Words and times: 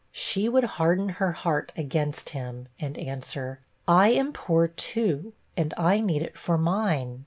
She 0.11 0.49
would 0.49 0.63
harden 0.63 1.09
her 1.09 1.31
heart 1.31 1.71
against 1.77 2.29
him, 2.29 2.67
and 2.79 2.97
answer 2.97 3.59
'I 3.87 4.07
am 4.13 4.33
poor 4.33 4.67
too, 4.67 5.33
and 5.55 5.75
I 5.77 5.99
need 5.99 6.23
it 6.23 6.39
for 6.39 6.57
mine.' 6.57 7.19